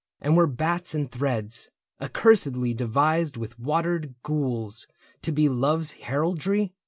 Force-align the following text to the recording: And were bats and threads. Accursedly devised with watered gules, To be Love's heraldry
And 0.19 0.35
were 0.35 0.47
bats 0.47 0.95
and 0.95 1.11
threads. 1.11 1.69
Accursedly 2.01 2.73
devised 2.75 3.37
with 3.37 3.59
watered 3.59 4.15
gules, 4.23 4.87
To 5.21 5.31
be 5.31 5.47
Love's 5.47 5.91
heraldry 5.91 6.73